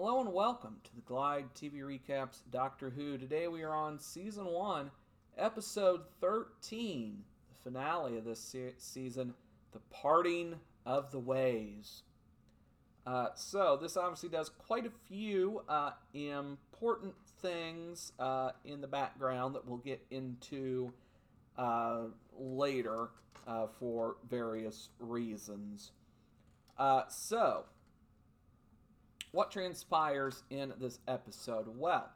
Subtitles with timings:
[0.00, 3.18] Hello and welcome to the Glide TV Recaps Doctor Who.
[3.18, 4.92] Today we are on Season 1,
[5.36, 9.34] Episode 13, the finale of this se- season,
[9.72, 10.54] The Parting
[10.86, 12.04] of the Ways.
[13.08, 19.56] Uh, so, this obviously does quite a few uh, important things uh, in the background
[19.56, 20.92] that we'll get into
[21.56, 22.02] uh,
[22.38, 23.08] later
[23.48, 25.90] uh, for various reasons.
[26.78, 27.64] Uh, so,
[29.38, 31.66] what transpires in this episode?
[31.68, 32.10] Well,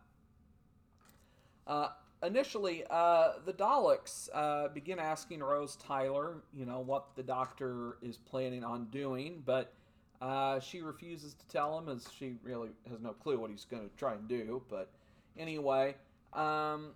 [1.68, 1.90] uh,
[2.20, 8.16] initially, uh, the Daleks uh, begin asking Rose Tyler, you know, what the Doctor is
[8.16, 9.72] planning on doing, but
[10.20, 13.88] uh, she refuses to tell him, as she really has no clue what he's going
[13.88, 14.60] to try and do.
[14.68, 14.90] But
[15.38, 15.94] anyway,
[16.32, 16.90] um,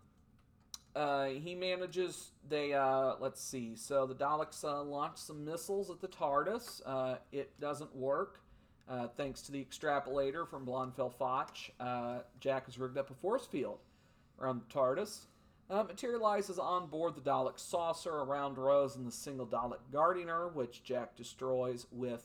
[0.97, 2.33] uh, he manages.
[2.49, 3.77] They uh, let's see.
[3.77, 7.17] So the Daleks launch some missiles at the TARDIS.
[7.31, 8.41] It doesn't work.
[8.89, 13.45] Uh, thanks to the extrapolator from Blon Fel-Fotch, uh, Jack has rigged up a force
[13.45, 13.79] field
[14.41, 15.27] around the TARDIS.
[15.69, 20.85] Uh, materializes on board the Dalek saucer around Rose and the single Dalek Guardianer, which
[20.85, 22.25] Jack destroys with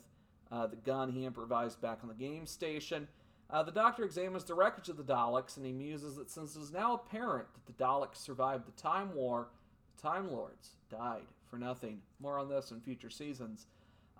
[0.52, 3.08] uh, the gun he improvised back on the game station.
[3.50, 6.62] Uh, the Doctor examines the wreckage of the Daleks and he muses that since it
[6.62, 9.48] is now apparent that the Daleks survived the Time War,
[9.96, 12.00] the Time Lords died for nothing.
[12.20, 13.66] More on this in future seasons.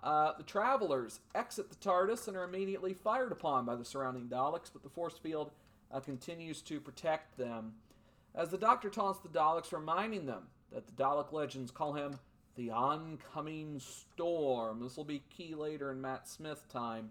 [0.02, 4.70] Uh, the travelers exit the TARDIS and are immediately fired upon by the surrounding Daleks,
[4.72, 5.52] but the force field
[5.92, 7.74] uh, continues to protect them.
[8.34, 12.18] As the Doctor taunts the Daleks, reminding them that the Dalek legends call him
[12.56, 14.80] the oncoming storm.
[14.80, 17.10] This will be key later in Matt Smith time.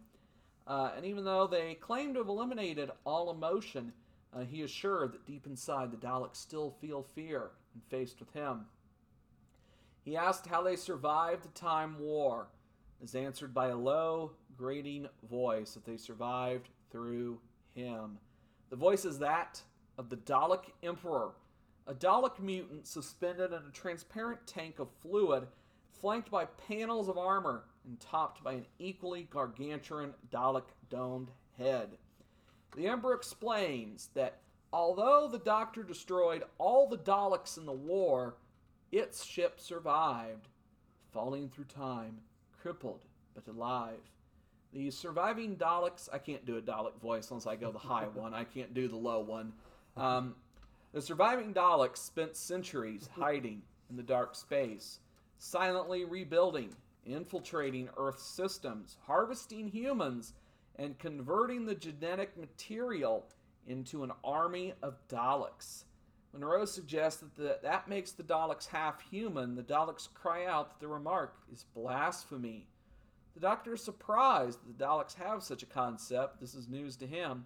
[0.67, 3.93] Uh, and even though they claim to have eliminated all emotion,
[4.33, 8.31] uh, he is sure that deep inside the Daleks still feel fear and faced with
[8.33, 8.65] him.
[10.03, 12.47] He asked how they survived the Time War
[13.01, 17.39] is answered by a low, grating voice that they survived through
[17.73, 18.17] him.
[18.69, 19.61] The voice is that
[19.97, 21.31] of the Dalek Emperor,
[21.87, 25.47] a Dalek mutant suspended in a transparent tank of fluid,
[25.99, 31.97] flanked by panels of armor and topped by an equally gargantuan Dalek domed head.
[32.75, 34.39] The Emperor explains that
[34.71, 38.37] although the Doctor destroyed all the Daleks in the war,
[38.91, 40.47] its ship survived,
[41.11, 42.19] falling through time
[42.61, 43.99] crippled but alive.
[44.73, 48.33] The surviving Daleks, I can't do a Dalek voice unless I go the high one.
[48.33, 49.53] I can't do the low one.
[49.97, 50.35] Um,
[50.93, 54.99] the surviving Daleks spent centuries hiding in the dark space,
[55.37, 56.69] silently rebuilding,
[57.05, 60.33] infiltrating Earth's systems, harvesting humans,
[60.77, 63.25] and converting the genetic material
[63.67, 65.83] into an army of Daleks.
[66.31, 70.69] When Rose suggests that the, that makes the Daleks half human, the Daleks cry out
[70.69, 72.67] that the remark is blasphemy.
[73.33, 76.39] The Doctor is surprised that the Daleks have such a concept.
[76.39, 77.45] This is news to him.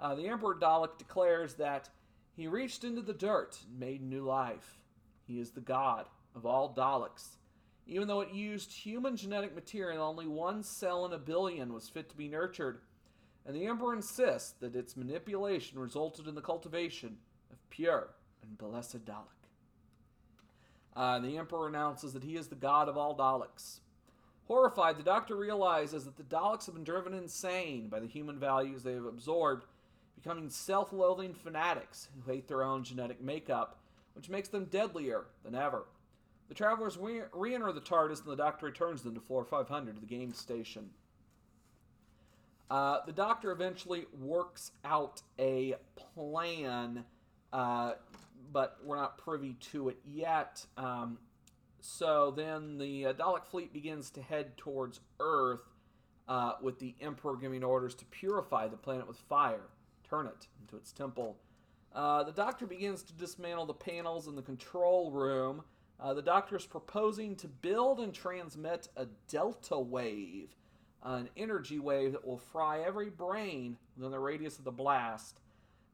[0.00, 1.88] Uh, the Emperor Dalek declares that
[2.36, 4.80] he reached into the dirt and made new life.
[5.26, 7.36] He is the god of all Daleks.
[7.86, 12.08] Even though it used human genetic material, only one cell in a billion was fit
[12.08, 12.80] to be nurtured,
[13.46, 17.18] and the Emperor insists that its manipulation resulted in the cultivation
[17.52, 18.08] of pure
[18.46, 19.34] and blessed Dalek.
[20.96, 23.80] Uh, the Emperor announces that he is the god of all Daleks.
[24.46, 28.82] Horrified, the Doctor realizes that the Daleks have been driven insane by the human values
[28.82, 29.64] they have absorbed,
[30.14, 33.78] becoming self loathing fanatics who hate their own genetic makeup,
[34.14, 35.86] which makes them deadlier than ever.
[36.48, 40.00] The travelers re enter the TARDIS and the Doctor returns them to floor 500 of
[40.00, 40.90] the game station.
[42.70, 47.04] Uh, the Doctor eventually works out a plan
[47.54, 47.92] uh,
[48.52, 50.66] but we're not privy to it yet.
[50.76, 51.18] Um,
[51.80, 55.62] so then the uh, Dalek fleet begins to head towards Earth,
[56.26, 59.68] uh, with the Emperor giving orders to purify the planet with fire,
[60.08, 61.36] turn it into its temple.
[61.94, 65.62] Uh, the Doctor begins to dismantle the panels in the control room.
[66.00, 70.56] Uh, the Doctor is proposing to build and transmit a delta wave,
[71.04, 75.38] an energy wave that will fry every brain within the radius of the blast.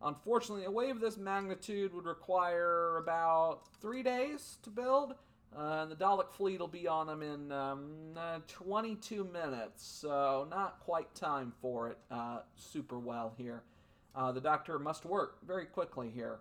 [0.02, 5.14] Unfortunately, a wave of this magnitude would require about three days to build,
[5.56, 10.47] uh, and the Dalek fleet will be on them in um, uh, 22 minutes, so
[10.50, 13.62] not quite time for it uh, super well here.
[14.14, 16.41] Uh, the Doctor must work very quickly here.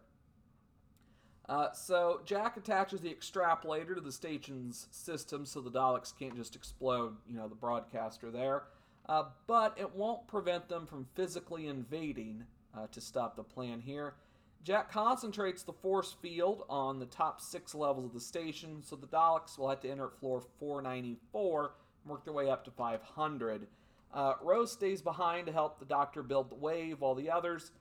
[1.49, 6.55] Uh, so Jack attaches the extrapolator to the station's system so the Daleks can't just
[6.55, 8.63] explode, you know, the broadcaster there.
[9.07, 12.45] Uh, but it won't prevent them from physically invading
[12.77, 14.15] uh, to stop the plan here.
[14.63, 19.07] Jack concentrates the force field on the top six levels of the station, so the
[19.07, 21.71] Daleks will have to enter at floor 494
[22.03, 23.67] and work their way up to 500.
[24.13, 27.71] Uh, Rose stays behind to help the doctor build the wave, while the others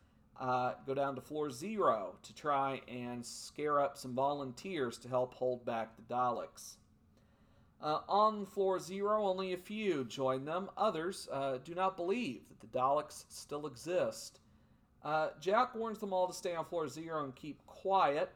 [0.41, 5.35] uh, go down to floor zero to try and scare up some volunteers to help
[5.35, 6.77] hold back the Daleks.
[7.81, 10.69] Uh, on floor zero, only a few join them.
[10.77, 14.41] Others uh, do not believe that the Daleks still exist.
[15.05, 18.31] Uh, Jack warns them all to stay on floor zero and keep quiet.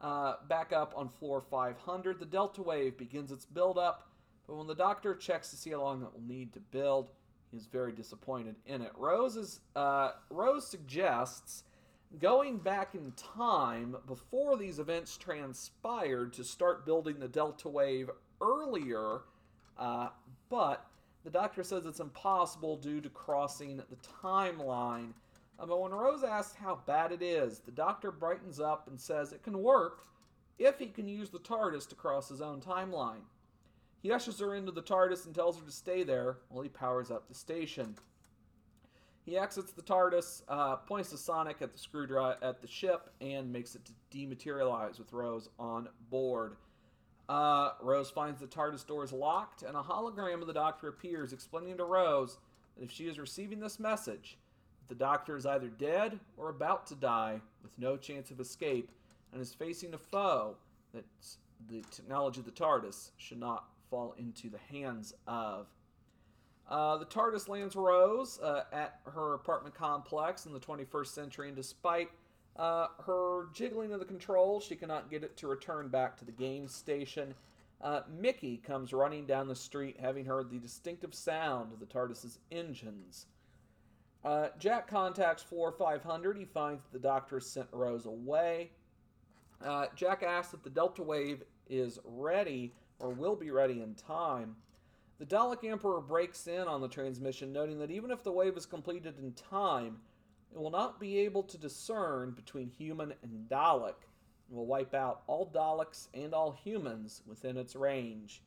[0.00, 4.10] Uh, back up on floor 500, the Delta Wave begins its buildup,
[4.46, 7.10] but when the doctor checks to see how long it will need to build,
[7.50, 8.92] he is very disappointed in it.
[8.94, 11.64] Rose, is, uh, Rose suggests
[12.20, 18.10] going back in time before these events transpired to start building the Delta Wave
[18.40, 19.22] earlier,
[19.78, 20.08] uh,
[20.48, 20.86] but
[21.24, 25.12] the doctor says it's impossible due to crossing the timeline.
[25.58, 29.42] But when Rose asks how bad it is, the doctor brightens up and says it
[29.42, 30.06] can work
[30.58, 33.22] if he can use the TARDIS to cross his own timeline.
[34.02, 37.10] He ushers her into the TARDIS and tells her to stay there while he powers
[37.10, 37.96] up the station.
[39.24, 43.52] He exits the TARDIS, uh, points the Sonic at the screwdriver at the ship, and
[43.52, 46.56] makes it dematerialize with Rose on board.
[47.28, 51.32] Uh, Rose finds the TARDIS door is locked, and a hologram of the Doctor appears,
[51.32, 52.38] explaining to Rose
[52.76, 54.38] that if she is receiving this message,
[54.88, 58.90] the Doctor is either dead or about to die, with no chance of escape,
[59.32, 60.56] and is facing a foe
[60.94, 61.04] that
[61.68, 65.66] the technology of the TARDIS should not fall into the hands of.
[66.68, 71.56] Uh, the TARDIS lands Rose uh, at her apartment complex in the 21st century, and
[71.56, 72.10] despite
[72.56, 76.32] uh, her jiggling of the controls, she cannot get it to return back to the
[76.32, 77.34] game station.
[77.80, 82.38] Uh, Mickey comes running down the street, having heard the distinctive sound of the TARDIS's
[82.50, 83.26] engines.
[84.24, 86.36] Uh, Jack contacts floor 500.
[86.36, 88.70] He finds that the doctor has sent Rose away.
[89.64, 94.56] Uh, Jack asks if the Delta Wave is ready or will be ready in time.
[95.18, 98.66] The Dalek Emperor breaks in on the transmission, noting that even if the wave is
[98.66, 99.98] completed in time,
[100.52, 104.04] it will not be able to discern between human and Dalek,
[104.48, 108.42] and will wipe out all Daleks and all humans within its range.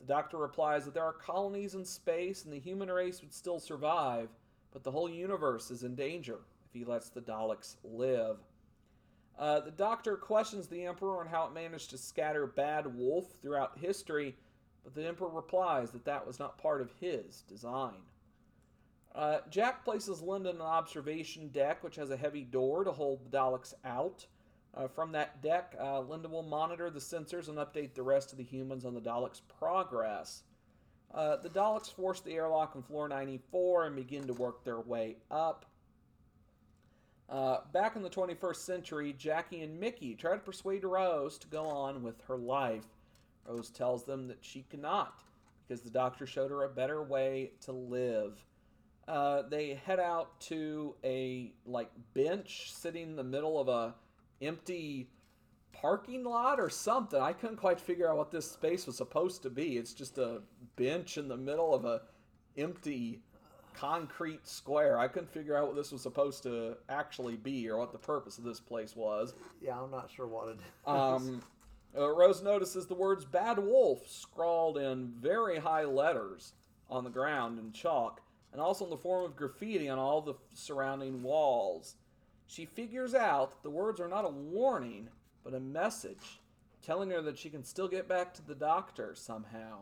[0.00, 3.58] The Doctor replies that there are colonies in space and the human race would still
[3.60, 4.28] survive,
[4.72, 8.36] but the whole universe is in danger if he lets the Daleks live.
[9.38, 13.78] Uh, the Doctor questions the Emperor on how it managed to scatter Bad Wolf throughout
[13.78, 14.34] history,
[14.84, 17.94] but the Emperor replies that that was not part of his design.
[19.14, 23.24] Uh, Jack places Linda in an observation deck, which has a heavy door to hold
[23.24, 24.26] the Daleks out.
[24.74, 28.38] Uh, from that deck, uh, Linda will monitor the sensors and update the rest of
[28.38, 30.42] the humans on the Daleks' progress.
[31.14, 35.16] Uh, the Daleks force the airlock on floor 94 and begin to work their way
[35.30, 35.64] up.
[37.28, 41.64] Uh, back in the 21st century, Jackie and Mickey try to persuade Rose to go
[41.64, 42.86] on with her life.
[43.46, 45.22] Rose tells them that she cannot
[45.66, 48.42] because the doctor showed her a better way to live.
[49.06, 53.94] Uh, they head out to a like bench sitting in the middle of a
[54.42, 55.08] empty
[55.80, 57.20] parking lot or something.
[57.20, 59.76] I couldn't quite figure out what this space was supposed to be.
[59.76, 60.42] It's just a
[60.76, 62.02] bench in the middle of a
[62.56, 63.20] empty
[63.74, 64.98] concrete square.
[64.98, 68.38] I couldn't figure out what this was supposed to actually be or what the purpose
[68.38, 69.34] of this place was.
[69.60, 70.60] Yeah, I'm not sure what it is.
[70.86, 71.42] Um,
[71.96, 76.54] uh, Rose notices the words Bad Wolf scrawled in very high letters
[76.90, 78.20] on the ground in chalk,
[78.52, 81.94] and also in the form of graffiti on all the surrounding walls.
[82.46, 85.08] She figures out that the words are not a warning,
[85.48, 86.40] but a message,
[86.82, 89.78] telling her that she can still get back to the doctor somehow.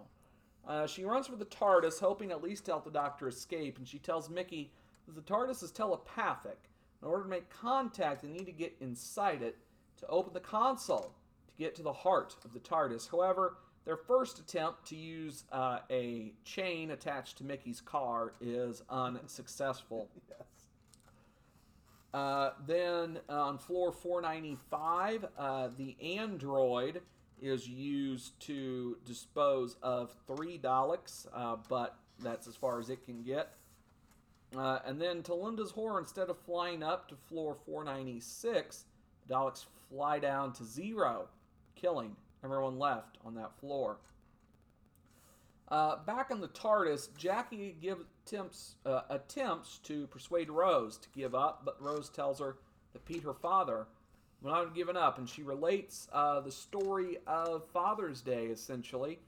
[0.64, 3.86] Uh, she runs for the TARDIS, hoping at least to help the Doctor escape, and
[3.86, 4.70] she tells Mickey
[5.06, 6.58] that the TARDIS is telepathic.
[7.02, 9.58] In order to make contact, they need to get inside it
[9.98, 11.14] to open the console
[11.48, 13.10] to get to the heart of the TARDIS.
[13.10, 20.10] However, their first attempt to use uh, a chain attached to Mickey's car is unsuccessful.
[20.28, 20.35] yes.
[22.14, 27.02] Uh, then on floor 495, uh, the android
[27.40, 33.22] is used to dispose of three Daleks, uh, but that's as far as it can
[33.22, 33.52] get.
[34.56, 38.84] Uh, and then to Linda's horror, instead of flying up to floor 496,
[39.28, 41.28] Daleks fly down to zero,
[41.74, 43.98] killing everyone left on that floor.
[45.68, 51.34] Uh, back in the TARDIS, Jackie give, attempts, uh, attempts to persuade Rose to give
[51.34, 52.56] up, but Rose tells her
[52.92, 53.86] that Pete, her father,
[54.40, 59.18] will not have given up, and she relates uh, the story of Father's Day essentially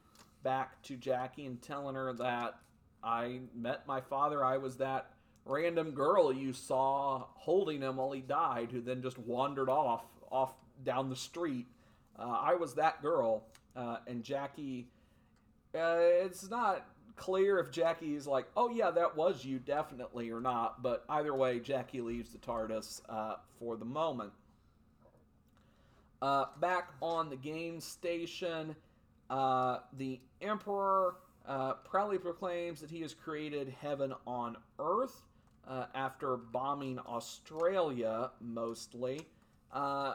[0.45, 2.59] back to Jackie and telling her that
[3.03, 4.45] I met my father.
[4.45, 5.11] I was that
[5.45, 10.53] random girl you saw holding him while he died, who then just wandered off off
[10.85, 11.67] down the street.
[12.19, 14.89] Uh, I was that girl, uh, and Jackie.
[15.75, 20.41] Uh, it's not clear if Jackie is like, oh yeah, that was you definitely or
[20.41, 20.83] not.
[20.83, 24.33] But either way, Jackie leaves the TARDIS uh, for the moment.
[26.21, 28.75] Uh, back on the game station,
[29.31, 35.23] uh, the Emperor uh, proudly proclaims that he has created heaven on Earth
[35.69, 39.27] uh, after bombing Australia mostly.
[39.73, 40.15] Uh,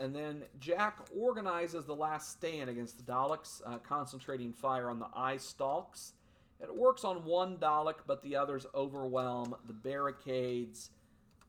[0.00, 5.08] and then Jack organizes the last stand against the Daleks, uh, concentrating fire on the
[5.14, 6.14] eye stalks.
[6.60, 10.90] It works on one Dalek, but the others overwhelm the barricades.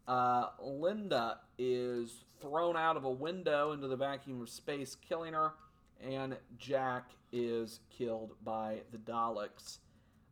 [0.07, 5.53] Uh, Linda is thrown out of a window into the vacuum of space, killing her,
[6.03, 9.77] and Jack is killed by the Daleks.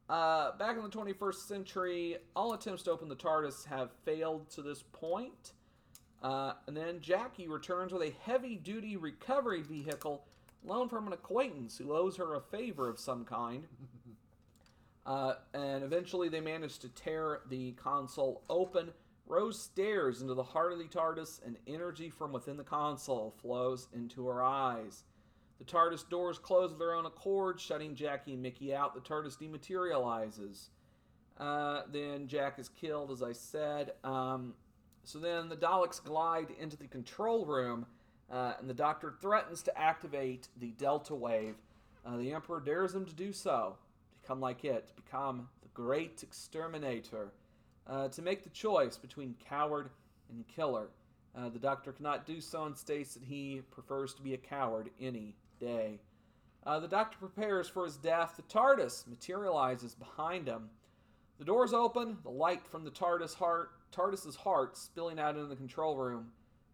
[0.09, 4.61] Uh, back in the 21st century, all attempts to open the TARDIS have failed to
[4.61, 5.53] this point.
[6.21, 10.25] Uh, and then Jackie returns with a heavy duty recovery vehicle
[10.63, 13.65] loaned from an acquaintance who owes her a favor of some kind.
[15.05, 18.91] Uh, and eventually they manage to tear the console open.
[19.25, 23.87] Rose stares into the heart of the TARDIS, and energy from within the console flows
[23.91, 25.05] into her eyes.
[25.57, 28.93] The TARDIS doors close of their own accord, shutting Jackie and Mickey out.
[28.93, 30.69] The TARDIS dematerializes.
[31.39, 33.93] Uh, then Jack is killed, as I said.
[34.03, 34.53] Um,
[35.09, 37.87] so then the Daleks glide into the control room,
[38.31, 41.55] uh, and the Doctor threatens to activate the Delta Wave.
[42.05, 43.75] Uh, the Emperor dares him to do so,
[44.21, 47.31] become like it, to become the great exterminator,
[47.87, 49.89] uh, to make the choice between coward
[50.29, 50.89] and killer.
[51.35, 54.91] Uh, the Doctor cannot do so and states that he prefers to be a coward
[55.01, 55.99] any day.
[56.67, 58.35] Uh, the Doctor prepares for his death.
[58.35, 60.69] The TARDIS materializes behind him.
[61.39, 65.55] The doors open, the light from the TARDIS heart, TARDIS's heart spilling out into the
[65.55, 66.31] control room.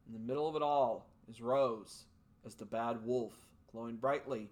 [0.07, 2.05] In the middle of it all is Rose,
[2.45, 3.33] as the bad wolf,
[3.71, 4.49] glowing brightly.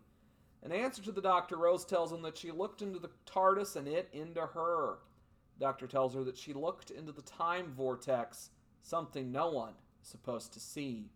[0.63, 3.87] In answer to the doctor, Rose tells him that she looked into the TARDIS and
[3.87, 4.99] it into her.
[5.59, 8.49] The doctor tells her that she looked into the time vortex,
[8.81, 11.09] something no one is supposed to see.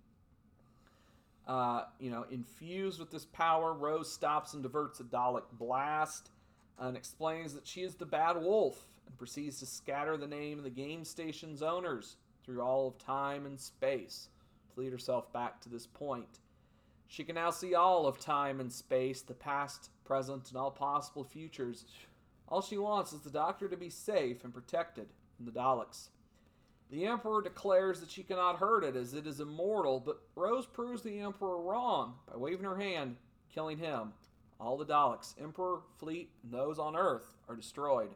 [1.47, 6.29] Uh, you know, infused with this power, Rose stops and diverts a Dalek blast
[6.77, 10.63] and explains that she is the bad wolf and proceeds to scatter the name of
[10.63, 14.29] the game station's owners through all of time and space
[14.73, 16.39] to lead herself back to this point.
[17.07, 21.23] She can now see all of time and space, the past, present, and all possible
[21.23, 21.85] futures.
[22.49, 26.09] All she wants is the Doctor to be safe and protected from the Daleks.
[26.89, 31.01] The Emperor declares that she cannot hurt it as it is immortal, but Rose proves
[31.01, 33.17] the Emperor wrong by waving her hand,
[33.53, 34.13] killing him
[34.59, 38.09] all the Daleks, Emperor, fleet, and those on Earth, are destroyed.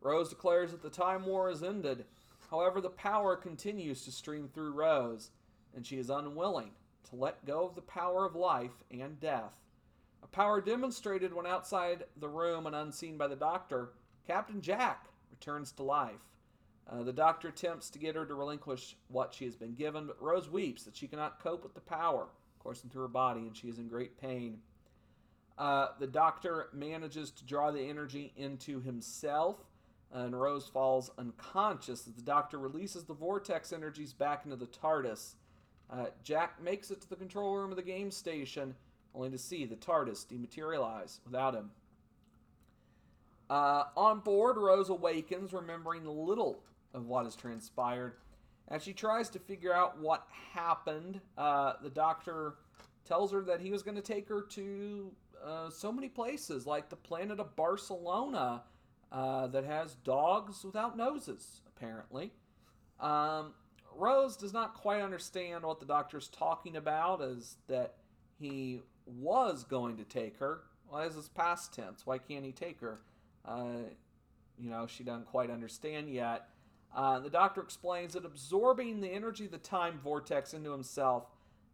[0.00, 2.04] Rose declares that the Time War is ended.
[2.50, 5.30] However, the power continues to stream through Rose,
[5.74, 6.70] and she is unwilling
[7.10, 9.60] to let go of the power of life and death.
[10.22, 13.90] A power demonstrated when outside the room and unseen by the Doctor,
[14.26, 16.20] Captain Jack returns to life.
[16.90, 20.20] Uh, the Doctor attempts to get her to relinquish what she has been given, but
[20.22, 22.28] Rose weeps that she cannot cope with the power
[22.58, 24.58] coursing through her body, and she is in great pain.
[25.56, 29.56] Uh, the doctor manages to draw the energy into himself,
[30.12, 35.34] and Rose falls unconscious as the doctor releases the vortex energies back into the TARDIS.
[35.90, 38.74] Uh, Jack makes it to the control room of the game station,
[39.14, 41.70] only to see the TARDIS dematerialize without him.
[43.50, 46.62] Uh, on board, Rose awakens, remembering little
[46.92, 48.14] of what has transpired.
[48.68, 52.56] As she tries to figure out what happened, uh, the doctor
[53.06, 55.10] tells her that he was going to take her to
[55.42, 58.62] uh, so many places, like the planet of Barcelona,
[59.10, 62.32] uh, that has dogs without noses, apparently.
[63.00, 63.54] Um,
[63.94, 67.94] Rose does not quite understand what the doctor's talking about, as that
[68.38, 70.62] he was going to take her.
[70.88, 72.06] Why is this past tense?
[72.06, 73.00] Why can't he take her?
[73.44, 73.88] Uh,
[74.58, 76.48] you know, she doesn't quite understand yet.
[76.94, 81.26] Uh, the doctor explains that absorbing the energy of the time vortex into himself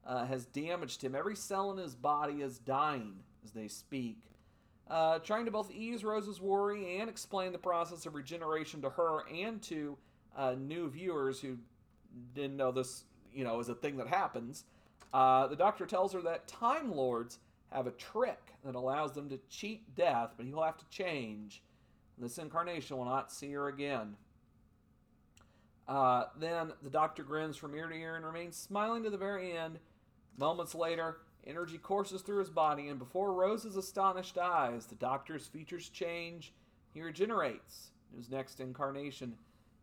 [0.06, 1.14] uh, has damaged him.
[1.14, 3.14] Every cell in his body is dying
[3.44, 4.18] as they speak,
[4.90, 9.20] uh, trying to both ease Rose's worry and explain the process of regeneration to her
[9.32, 9.96] and to
[10.36, 11.56] uh, new viewers who
[12.34, 14.64] didn't know this, you know, is a thing that happens.
[15.12, 17.38] Uh, the doctor tells her that Time Lords
[17.72, 21.62] have a trick that allows them to cheat death, but he'll have to change.
[22.18, 24.16] This incarnation will not see her again.
[25.86, 29.52] Uh, then the doctor grins from ear to ear and remains smiling to the very
[29.56, 29.78] end.
[30.38, 35.88] Moments later, Energy courses through his body, and before Rose's astonished eyes, the doctor's features
[35.90, 36.52] change.
[36.92, 39.34] He regenerates in his next incarnation.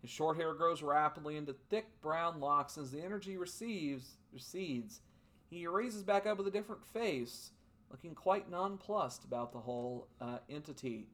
[0.01, 5.01] His short hair grows rapidly into thick brown locks as the energy receives recedes.
[5.49, 7.51] He raises back up with a different face,
[7.91, 11.07] looking quite nonplussed about the whole uh, entity.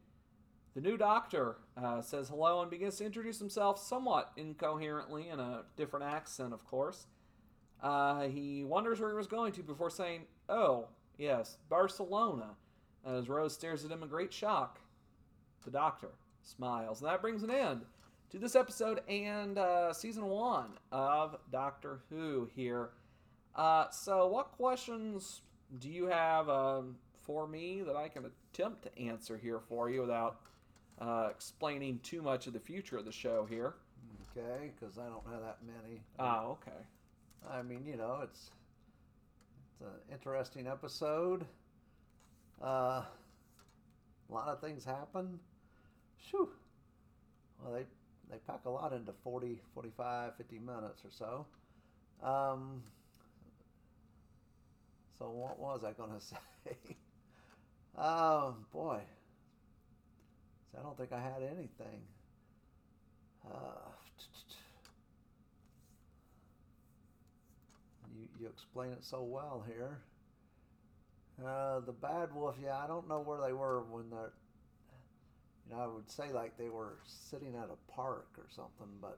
[0.75, 5.63] The new doctor uh, says hello and begins to introduce himself somewhat incoherently in a
[5.75, 7.07] different accent, of course.
[7.81, 10.87] Uh, he wonders where he was going to before saying, Oh,
[11.17, 12.55] yes, Barcelona,
[13.05, 14.79] as Rose stares at him in great shock.
[15.65, 16.09] The doctor
[16.41, 17.01] smiles.
[17.01, 17.81] And that brings an end
[18.29, 22.89] to this episode and uh, season one of Doctor Who here.
[23.55, 25.41] Uh, so, what questions
[25.79, 30.01] do you have um, for me that I can attempt to answer here for you
[30.01, 30.41] without
[31.01, 33.73] uh, explaining too much of the future of the show here?
[34.37, 36.01] Okay, because I don't have that many.
[36.19, 36.77] Oh, okay.
[37.49, 38.51] I mean, you know, it's
[39.79, 41.45] it's an interesting episode.
[42.63, 43.03] Uh,
[44.29, 45.39] a lot of things happen.
[46.31, 46.49] Shoo.
[47.61, 47.85] Well, they
[48.29, 51.45] they pack a lot into 40, 45, 50 minutes or so.
[52.27, 52.81] Um,
[55.17, 56.95] so what was I going to say?
[57.97, 59.01] oh boy,
[60.77, 62.01] I don't think I had anything.
[63.45, 63.91] Uh,
[68.39, 69.99] you explain it so well here.
[71.45, 74.33] Uh, the bad wolf, yeah, I don't know where they were when they're
[75.69, 79.17] you know, I would say like they were sitting at a park or something, but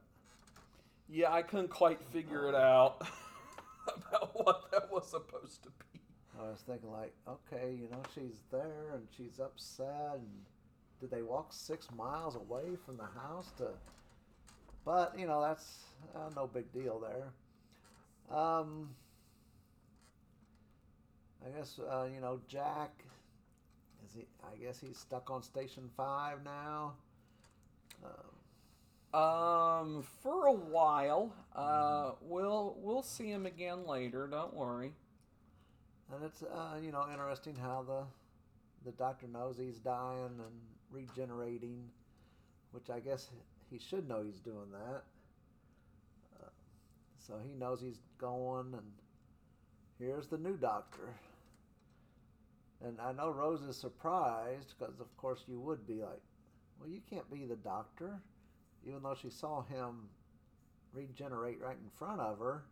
[1.08, 3.02] Yeah, I couldn't quite figure it out
[3.88, 6.00] about what that was supposed to be.
[6.40, 10.46] I was thinking like, okay, you know, she's there and she's upset, and
[11.02, 13.68] did they walk six miles away from the house to?
[14.86, 15.84] But you know, that's
[16.16, 17.34] uh, no big deal there.
[18.38, 18.90] Um,
[21.46, 22.92] I guess uh, you know Jack.
[24.06, 24.26] Is he?
[24.44, 26.94] I guess he's stuck on station five now.
[28.04, 28.12] Um,
[29.12, 31.34] Um, for a while.
[31.56, 34.28] Uh, we'll we'll see him again later.
[34.28, 34.94] Don't worry.
[36.14, 38.04] And it's uh, you know interesting how the
[38.86, 41.90] the doctor knows he's dying and regenerating,
[42.72, 43.30] which I guess
[43.70, 45.04] he should know he's doing that.
[46.40, 46.50] Uh,
[47.18, 48.92] so he knows he's going, and
[50.00, 51.10] here's the new doctor.
[52.86, 56.22] And I know Rose is surprised because, of course, you would be like,
[56.80, 58.22] well, you can't be the doctor,
[58.88, 60.08] even though she saw him
[60.94, 62.64] regenerate right in front of her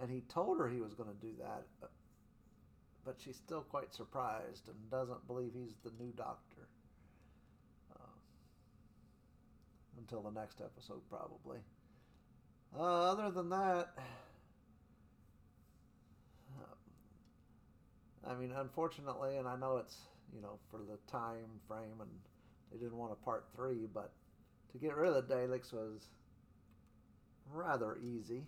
[0.00, 1.90] and he told her he was going to do that, but,
[3.04, 6.68] but she's still quite surprised and doesn't believe he's the new doctor.
[7.94, 8.16] Uh,
[9.98, 11.58] until the next episode, probably.
[12.76, 13.90] Uh, other than that,
[18.30, 19.98] I mean, unfortunately, and I know it's
[20.34, 22.10] you know for the time frame, and
[22.70, 24.12] they didn't want a part three, but
[24.72, 26.06] to get rid of the Daleks was
[27.52, 28.44] rather easy.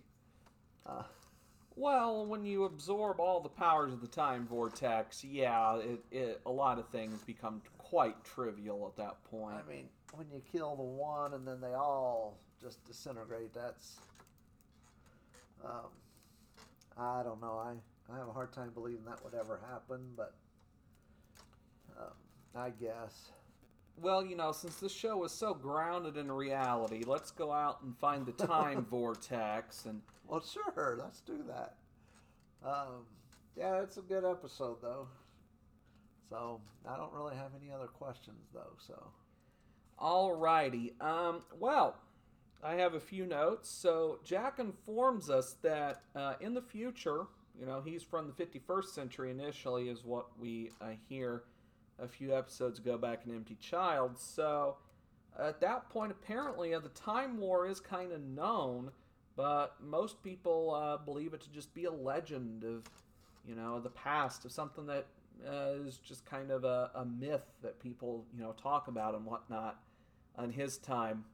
[0.85, 1.03] Uh,
[1.75, 6.51] Well, when you absorb all the powers of the time vortex, yeah, it, it a
[6.51, 9.55] lot of things become quite trivial at that point.
[9.55, 13.97] I mean, when you kill the one and then they all just disintegrate, that's.
[15.65, 15.89] Um,
[16.97, 17.57] I don't know.
[17.57, 17.73] I,
[18.11, 20.33] I have a hard time believing that would ever happen, but
[21.97, 22.13] um,
[22.55, 23.31] I guess.
[24.01, 27.95] Well, you know, since this show is so grounded in reality, let's go out and
[27.97, 31.75] find the time vortex and Well, sure, let's do that.
[32.65, 33.05] Um,
[33.55, 35.07] yeah, it's a good episode, though.
[36.29, 39.11] So, I don't really have any other questions, though, so.
[39.99, 40.99] Alrighty.
[41.01, 41.97] Um, well,
[42.63, 43.69] I have a few notes.
[43.69, 47.27] So Jack informs us that uh, in the future,
[47.59, 51.43] you know, he's from the 51st century initially, is what we uh, hear
[51.99, 54.17] a few episodes ago back in Empty Child.
[54.17, 54.77] So
[55.39, 58.91] at that point, apparently, uh, the Time War is kind of known,
[59.35, 62.83] but most people uh, believe it to just be a legend of,
[63.47, 65.05] you know, the past, of something that
[65.47, 69.25] uh, is just kind of a, a myth that people, you know, talk about and
[69.25, 69.79] whatnot
[70.37, 71.25] on his time.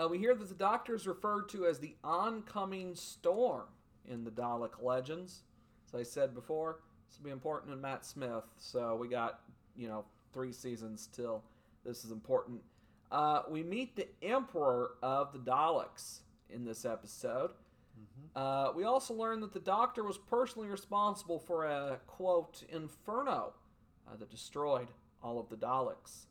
[0.00, 3.66] Uh, we hear that the Doctor is referred to as the oncoming storm
[4.08, 5.42] in the Dalek legends.
[5.88, 9.40] As I said before, this will be important in Matt Smith, so we got,
[9.76, 11.42] you know, three seasons till
[11.84, 12.60] this is important.
[13.10, 17.50] Uh, we meet the Emperor of the Daleks in this episode.
[18.36, 23.52] Uh, we also learn that the Doctor was personally responsible for a, quote, inferno
[24.08, 24.88] uh, that destroyed
[25.22, 26.26] all of the Daleks.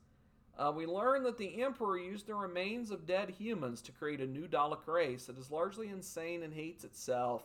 [0.58, 4.26] Uh, we learn that the Emperor used the remains of dead humans to create a
[4.26, 7.44] new Dalek race that is largely insane and hates itself.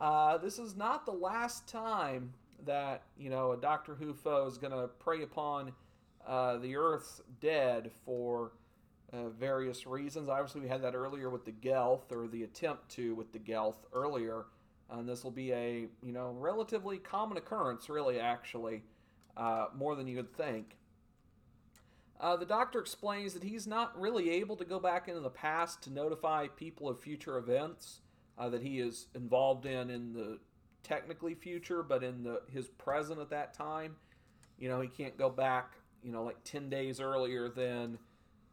[0.00, 2.32] Uh, this is not the last time
[2.64, 5.72] that you know a Doctor Who foe is going to prey upon
[6.26, 8.52] uh, the Earth's dead for
[9.12, 10.28] uh, various reasons.
[10.28, 13.76] Obviously, we had that earlier with the Gelth, or the attempt to with the Gelth
[13.92, 14.46] earlier,
[14.90, 18.82] and this will be a you know relatively common occurrence, really, actually,
[19.36, 20.76] uh, more than you would think.
[22.18, 25.82] Uh, the Doctor explains that he's not really able to go back into the past
[25.82, 28.00] to notify people of future events
[28.38, 30.38] uh, that he is involved in in the
[30.82, 33.96] technically future, but in the his present at that time.
[34.58, 35.74] You know, he can't go back.
[36.02, 37.98] You know, like ten days earlier than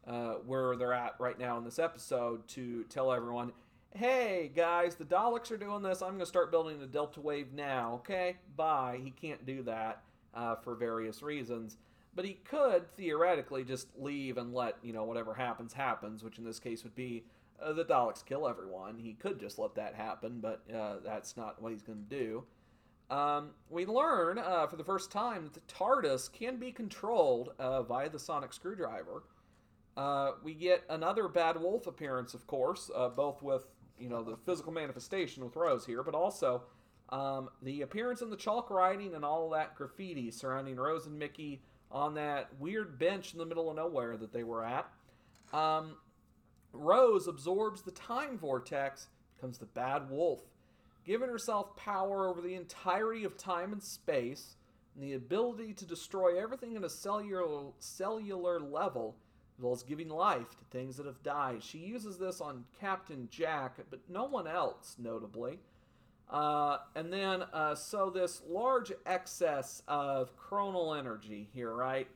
[0.06, 3.52] uh, where they're at right now in this episode to tell everyone,
[3.94, 6.02] "Hey guys, the Daleks are doing this.
[6.02, 9.00] I'm going to start building the Delta Wave now." Okay, bye.
[9.02, 10.02] He can't do that
[10.34, 11.76] uh, for various reasons.
[12.14, 16.44] But he could theoretically just leave and let you know whatever happens happens, which in
[16.44, 17.24] this case would be
[17.62, 18.98] uh, the Daleks kill everyone.
[18.98, 22.44] He could just let that happen, but uh, that's not what he's going to do.
[23.10, 27.82] Um, we learn uh, for the first time that the TARDIS can be controlled uh,
[27.82, 29.22] via the sonic screwdriver.
[29.96, 33.64] Uh, we get another Bad Wolf appearance, of course, uh, both with
[33.98, 36.62] you know the physical manifestation with Rose here, but also
[37.08, 41.62] um, the appearance in the chalk writing and all that graffiti surrounding Rose and Mickey
[41.90, 44.86] on that weird bench in the middle of nowhere that they were at.
[45.52, 45.96] Um,
[46.72, 50.40] Rose absorbs the time vortex, becomes the bad wolf,
[51.04, 54.56] giving herself power over the entirety of time and space,
[54.94, 59.16] and the ability to destroy everything at a cellular, cellular level,
[59.56, 61.62] as well as giving life to things that have died.
[61.62, 65.60] She uses this on Captain Jack, but no one else, notably.
[66.30, 72.08] Uh, and then, uh, so this large excess of chronal energy here, right?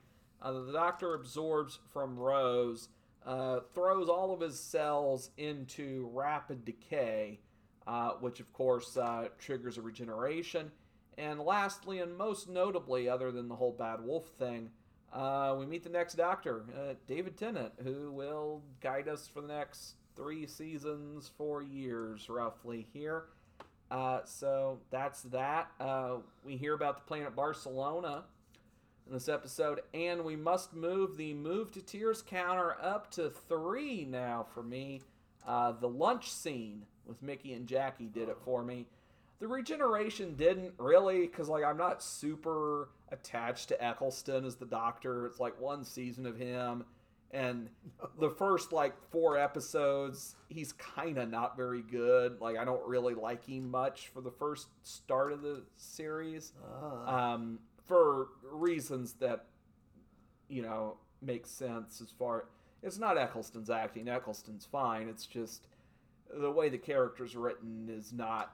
[0.43, 2.89] Uh, the doctor absorbs from Rose
[3.27, 7.39] uh, throws all of his cells into rapid decay,
[7.87, 10.71] uh, which of course uh, triggers a regeneration.
[11.19, 14.71] And lastly, and most notably, other than the whole bad wolf thing,
[15.13, 19.49] uh, we meet the next Doctor, uh, David Tennant, who will guide us for the
[19.49, 23.25] next three seasons, four years roughly here.
[24.25, 25.71] so that's that.
[26.45, 28.25] we hear about the planet Barcelona
[29.07, 34.05] in this episode, and we must move the move to tears counter up to three
[34.05, 35.03] now for me.
[35.47, 38.87] Uh, the lunch scene with Mickey and Jackie did it for me.
[39.41, 45.27] The regeneration didn't really, because like I'm not super attached to Eccleston as the Doctor.
[45.27, 46.85] It's like one season of him,
[47.33, 47.69] and
[48.21, 52.41] the first like four episodes, he's kind of not very good.
[52.41, 56.53] Like I don't really like him much for the first start of the series.
[56.81, 57.11] Uh.
[57.11, 59.47] Um, for reasons that
[60.49, 62.45] you know make sense as far
[62.83, 64.09] it's not Eccleston's acting.
[64.09, 65.09] Eccleston's fine.
[65.09, 65.69] It's just
[66.35, 68.53] the way the character's written is not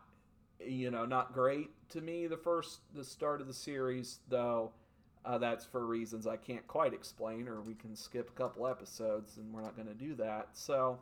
[0.61, 4.73] you know not great to me the first the start of the series though
[5.25, 9.37] uh, that's for reasons I can't quite explain or we can skip a couple episodes
[9.37, 10.99] and we're not going to do that so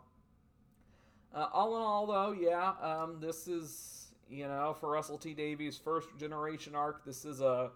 [1.35, 5.81] uh, all in all though yeah um, this is you know for Russell T Davies
[5.83, 7.71] first generation arc this is a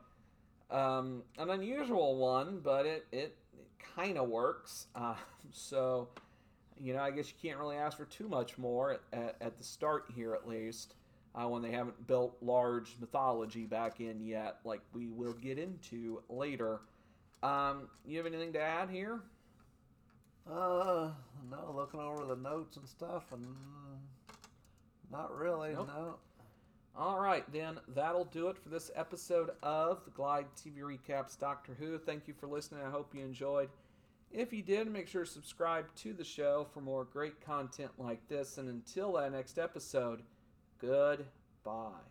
[0.70, 4.86] um, an unusual one, but it, it, it kind of works.
[4.94, 5.14] Uh,
[5.52, 6.08] so,
[6.78, 9.64] you know, I guess you can't really ask for too much more at, at, the
[9.64, 10.94] start here, at least,
[11.34, 16.22] uh, when they haven't built large mythology back in yet, like we will get into
[16.28, 16.80] later.
[17.42, 19.20] Um, you have anything to add here?
[20.50, 21.10] Uh,
[21.50, 23.46] no, looking over the notes and stuff, and
[25.10, 25.88] not really, nope.
[25.88, 26.14] no.
[26.96, 31.74] All right, then that'll do it for this episode of the Glide TV Recaps Doctor
[31.78, 31.98] Who.
[31.98, 32.82] Thank you for listening.
[32.84, 33.70] I hope you enjoyed.
[34.32, 38.28] If you did, make sure to subscribe to the show for more great content like
[38.28, 38.58] this.
[38.58, 40.22] And until that next episode,
[40.80, 42.09] goodbye.